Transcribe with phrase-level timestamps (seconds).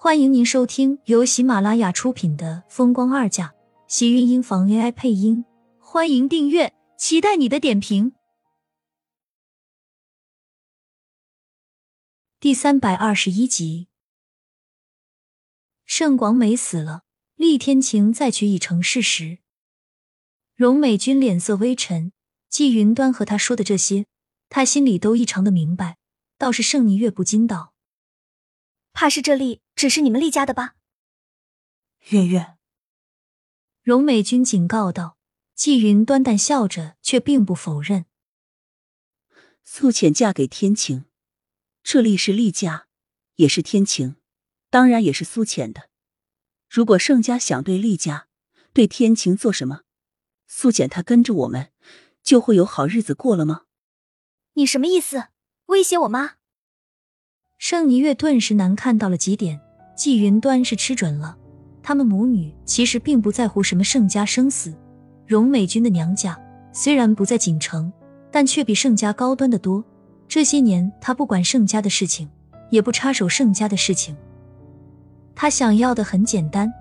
[0.00, 3.48] 欢迎您收听由喜马拉雅出品的《风光二嫁》，
[3.88, 5.44] 喜运音房 AI 配音。
[5.80, 8.12] 欢迎订阅，期待你的点评。
[12.38, 13.88] 第三百二十一集，
[15.84, 17.02] 盛广美死了，
[17.34, 19.40] 厉天晴再娶已成事实。
[20.54, 22.12] 荣美君脸色微沉，
[22.48, 24.06] 季云端和他说的这些，
[24.48, 25.98] 他心里都异常的明白。
[26.38, 27.74] 倒是盛霓月不禁道。
[28.92, 30.74] 怕是这丽只是你们厉家的吧？
[32.08, 32.56] 月月，
[33.84, 35.16] 荣美君警告道。
[35.54, 38.06] 季云端淡笑着，却并不否认。
[39.62, 41.04] 素浅嫁给天晴，
[41.84, 42.88] 这里是厉家，
[43.36, 44.16] 也是天晴，
[44.68, 45.90] 当然也是苏浅的。
[46.68, 48.26] 如果盛家想对厉家、
[48.72, 49.82] 对天晴做什么，
[50.48, 51.70] 素浅她跟着我们，
[52.24, 53.66] 就会有好日子过了吗？
[54.54, 55.28] 你什么意思？
[55.66, 56.38] 威胁我妈？
[57.58, 59.60] 盛霓月顿时难看到了极点，
[59.98, 61.36] 季云端是吃准了，
[61.82, 64.72] 他们母女其实并不在乎什么盛家生死。
[65.26, 66.40] 荣美君的娘家
[66.72, 67.92] 虽然不在锦城，
[68.30, 69.84] 但却比盛家高端的多。
[70.28, 72.30] 这些年，他不管盛家的事情，
[72.70, 74.16] 也不插手盛家的事情。
[75.34, 76.72] 他想要的很简单，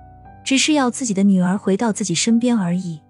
[0.46, 3.02] 只是要自己的女儿回到自己身边而已。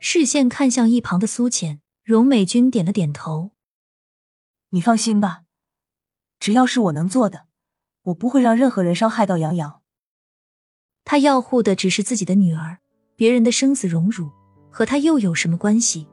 [0.00, 3.52] 视线看向一旁的苏浅，荣美君点了点头
[4.70, 5.44] ：“你放心吧。”
[6.38, 7.46] 只要是我能做的，
[8.04, 9.80] 我不会让任何人伤害到杨洋。
[11.04, 12.78] 他要护的只是自己的女儿，
[13.16, 14.30] 别人的生死荣辱
[14.70, 16.06] 和他又有什么关系？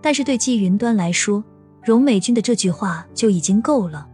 [0.00, 1.44] 但是对季云端来说，
[1.84, 4.08] 荣美君的这句话就已经够了。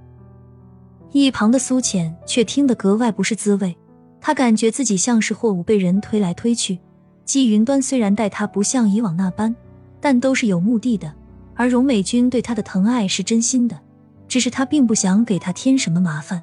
[1.12, 3.76] 一旁的苏浅却听得格外不是滋味，
[4.20, 6.78] 他感觉自己像是货物被人推来推去。
[7.24, 9.54] 季云端虽然待他不像以往那般，
[10.00, 11.14] 但都是有目的的，
[11.54, 13.78] 而荣美君对他的疼爱是真心的。
[14.26, 16.42] 只是他并不想给他添什么麻烦。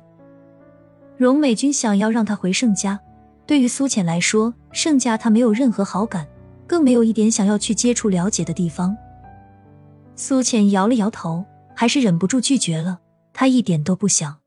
[1.17, 2.99] 荣美君想要让他回盛家，
[3.45, 6.27] 对于苏浅来说，盛家他没有任何好感，
[6.67, 8.97] 更没有一点想要去接触了解的地方。
[10.16, 11.45] 苏浅摇了摇头，
[11.75, 13.00] 还是忍不住拒绝了。
[13.34, 14.40] 他一点都不想。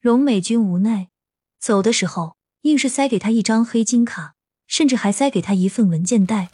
[0.00, 1.08] 荣美君无奈，
[1.60, 4.34] 走的时候硬是塞给他一张黑金卡，
[4.66, 6.50] 甚至还塞给他一份文件袋。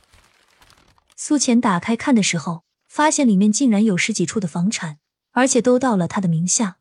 [1.16, 4.98] 苏浅打开看的时候，发现里面竟然有十几处的房产。
[5.32, 6.78] 而且都到了他的名下。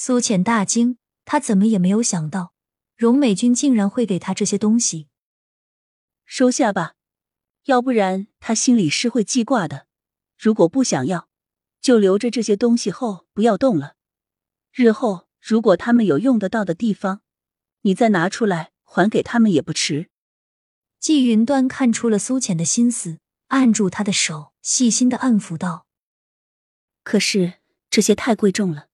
[0.00, 2.54] 苏浅大惊，他怎么也没有想到，
[2.94, 5.08] 荣美君竟然会给他这些东西。
[6.24, 6.94] 收下吧，
[7.64, 9.88] 要不然他心里是会记挂的。
[10.38, 11.28] 如果不想要，
[11.80, 13.96] 就留着这些东西后不要动了。
[14.72, 17.22] 日后如果他们有用得到的地方，
[17.80, 20.10] 你再拿出来还给他们也不迟。
[21.00, 25.88] 季云端看出了苏浅的心思，按住他的手，细心的安抚道。
[27.02, 27.54] 可是
[27.90, 28.87] 这些太贵重了，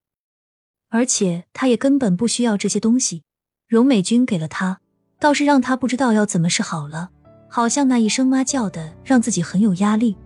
[0.95, 3.25] 而且他也根本不需要这些东西。
[3.67, 4.81] 荣美君给了他，
[5.19, 7.11] 倒是让他不知道要怎么是好了。
[7.51, 10.17] 好像那一声妈叫的，让自己很有压力。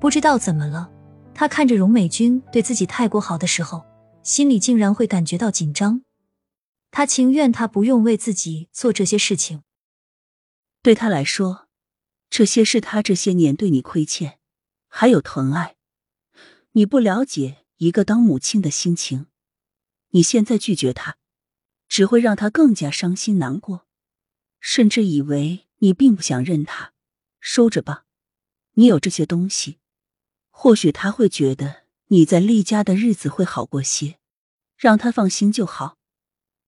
[0.00, 0.90] 不知道怎么了，
[1.34, 3.84] 他看着荣美君对自己太过好的时候，
[4.22, 6.00] 心里竟然会感觉到紧张。
[6.90, 9.62] 他情愿他不用为自己做这些事情。
[10.82, 11.66] 对他来说，
[12.30, 14.38] 这些是他这些年对你亏欠，
[14.88, 15.74] 还有疼爱。
[16.72, 19.26] 你不了解一个当母亲的心情，
[20.10, 21.16] 你现在拒绝他，
[21.88, 23.86] 只会让他更加伤心难过，
[24.58, 26.92] 甚至以为你并不想认他。
[27.38, 28.04] 收着吧，
[28.74, 29.78] 你有这些东西，
[30.50, 34.18] 或许他会觉得你在厉家的日子会好过些，
[34.76, 35.96] 让他放心就好，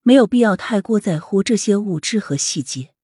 [0.02, 2.94] 没有必要太过在乎这些物质和细节。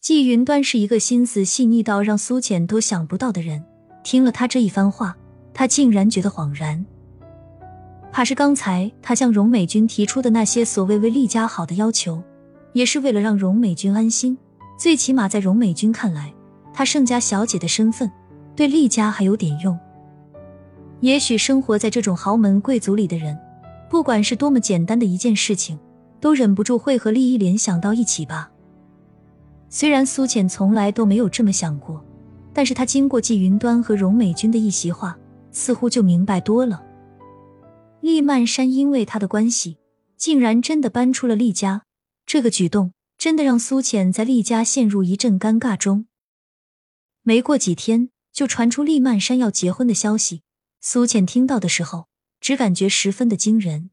[0.00, 3.64] 季云端是一个心思细腻到让苏浅都想不到的人，
[4.02, 5.16] 听了他这一番话。
[5.54, 6.84] 他竟然觉得恍然，
[8.14, 12.22] 怕是刚才他向荣美君提出的那些所谓为厉家好的要求，
[12.72, 14.38] 也是为了让荣美君安心。
[14.78, 16.32] 最起码在荣美君看来，
[16.72, 18.08] 她盛家小姐的身份
[18.54, 19.76] 对厉家还有点用。
[21.00, 23.36] 也许生活在这种豪门贵族里的人，
[23.90, 25.76] 不管是多么简单的一件事情，
[26.20, 28.48] 都忍不住会和利益联想到一起吧。
[29.68, 32.00] 虽然苏浅从来都没有这么想过，
[32.52, 35.18] 但是他经过季云端和荣美君的一席话。
[35.50, 36.80] 似乎就明白多了。
[38.04, 39.78] 厉曼山因为他的关系，
[40.18, 41.86] 竟然真的搬出了厉家，
[42.26, 46.06] 这个举动真的让苏浅在厉家陷入一阵尴尬中。
[47.22, 50.42] 没过几天，就传出厉曼山要结婚的消息。
[50.82, 52.08] 苏浅听到的时候，
[52.42, 53.88] 只感觉十分的惊人，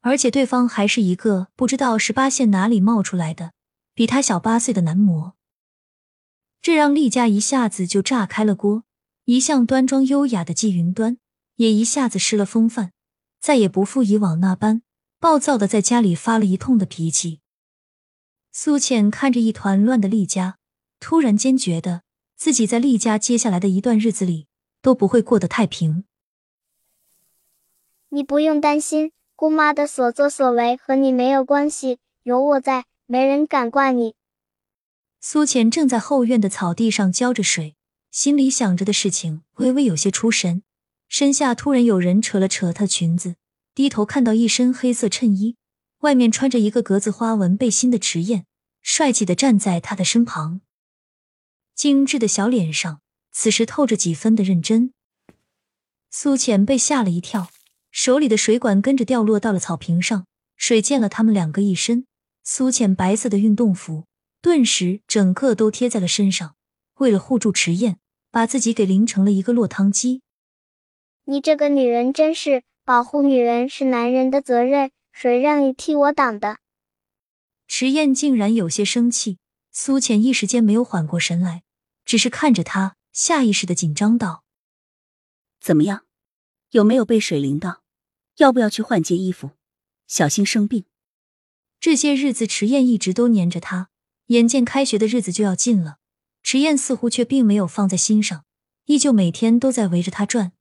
[0.00, 3.52] 而且对方还是一个不知道十八线哪里冒出来的，
[3.92, 5.34] 比他小八岁的男模，
[6.62, 8.84] 这让厉家一下子就炸开了锅。
[9.26, 11.18] 一向端庄优雅的季云端
[11.56, 12.92] 也一下子失了风范，
[13.40, 14.82] 再也不复以往那般
[15.18, 17.40] 暴躁的在家里发了一通的脾气。
[18.52, 20.58] 苏浅看着一团乱的厉家，
[20.98, 22.02] 突然间觉得
[22.36, 24.46] 自己在厉家接下来的一段日子里
[24.80, 26.04] 都不会过得太平。
[28.10, 34.14] 你不用担心，姑妈的所作所为和你没有关系，有我在，没人敢怪你。
[35.20, 37.76] 苏浅正在后院的草地上浇着水，
[38.10, 40.62] 心里想着的事情，微微有些出神。
[41.08, 43.36] 身下突然有人扯了扯她裙子，
[43.74, 45.56] 低头看到一身黑色衬衣，
[46.00, 48.46] 外面穿着一个格子花纹背心的迟燕，
[48.82, 50.60] 帅气的站在他的身旁，
[51.74, 53.00] 精致的小脸上
[53.32, 54.92] 此时透着几分的认真。
[56.10, 57.48] 苏浅被吓了一跳，
[57.90, 60.26] 手里的水管跟着掉落到了草坪上，
[60.56, 62.06] 水溅了他们两个一身。
[62.42, 64.04] 苏浅白色的运动服。
[64.40, 66.54] 顿时，整个都贴在了身上。
[66.98, 67.98] 为了护住迟燕，
[68.30, 70.22] 把自己给淋成了一个落汤鸡。
[71.28, 76.58] 你这个女人真是，保护女人是男人的责任，谁让你替我挡的？
[77.66, 79.38] 池燕竟然有些生气。
[79.72, 81.64] 苏浅一时间没有缓过神来，
[82.04, 84.44] 只是看着他，下意识的紧张道
[85.60, 86.06] ：“怎么样？
[86.70, 87.82] 有没有被水淋到？
[88.36, 89.50] 要不要去换件衣服？
[90.06, 90.84] 小心生病。”
[91.80, 93.90] 这些日子，池燕一直都黏着他。
[94.28, 95.98] 眼见开学的日子就要近了，
[96.44, 98.44] 池燕似乎却并没有放在心上，
[98.84, 100.52] 依旧每天都在围着他转。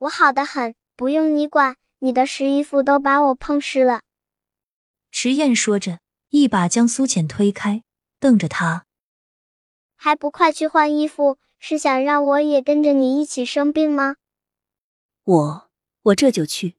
[0.00, 1.76] 我好的很，不用你管。
[1.98, 4.00] 你的湿衣服都把我碰湿了。
[5.12, 6.00] 迟燕说着，
[6.30, 7.82] 一把将苏浅推开，
[8.18, 8.86] 瞪着他
[9.94, 11.36] ：“还不快去换衣服？
[11.58, 14.16] 是想让我也跟着你一起生病吗？”
[15.24, 15.70] 我
[16.04, 16.76] 我这就去。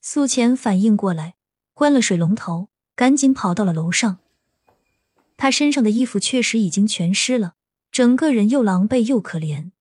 [0.00, 1.34] 苏浅反应过来，
[1.74, 4.20] 关了水龙头，赶紧跑到了楼上。
[5.36, 7.56] 他身上的衣服确实已经全湿了，
[7.90, 9.72] 整个人又狼狈又可怜。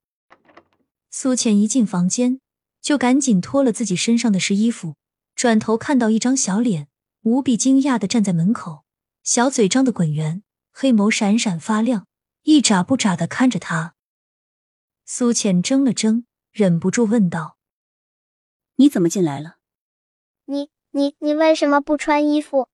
[1.13, 2.40] 苏浅一进房间，
[2.81, 4.96] 就赶紧脱了自己身上的湿衣服，
[5.36, 6.88] 转头看到一张小脸，
[7.24, 8.86] 无比惊讶的站在门口，
[9.22, 10.42] 小嘴张得滚圆，
[10.72, 12.08] 黑眸闪闪发亮，
[12.44, 13.94] 一眨不眨的看着他。
[15.06, 17.58] 苏浅怔了怔，忍不住问道
[18.78, 19.58] ：“你怎么进来了？
[20.46, 22.69] 你你你为什么不穿衣服？”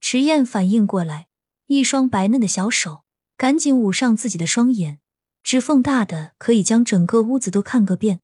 [0.00, 1.28] 迟燕反应过来。
[1.66, 3.04] 一双白嫩的小手
[3.38, 5.00] 赶紧捂上自己的双眼，
[5.44, 8.20] 指缝大的可以将整个屋子都看个遍，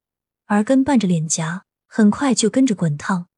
[0.46, 3.28] 耳根伴着脸颊，很快就跟着滚烫。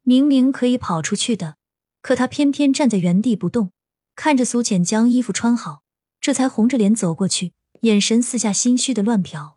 [0.00, 1.58] 明明可以跑出去的，
[2.00, 3.70] 可他偏偏站在原地不动，
[4.16, 5.82] 看着苏浅将衣服穿好，
[6.22, 9.56] 这才红着脸走过去，眼神四下心虚的乱瞟。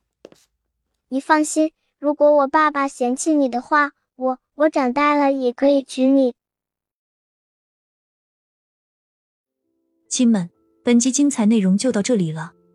[1.07, 6.35] 你放心，如果我爸爸嫌弃你的话，我我长大了也可以娶你。
[10.09, 10.49] 亲们，
[10.83, 12.53] 本集精彩内容就到这里了，